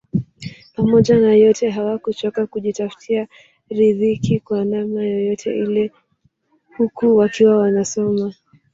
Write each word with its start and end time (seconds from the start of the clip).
Pamoja 0.75 1.17
na 1.17 1.33
yote 1.35 1.69
hawakuchoka 1.69 2.47
kujitafutia 2.47 3.27
ridhiki 3.69 4.39
kwa 4.39 4.65
namna 4.65 5.03
yoyote 5.03 5.57
ile 5.57 5.91
huku 6.77 7.17
wakiwa 7.17 7.57
wanasoma 7.57 8.33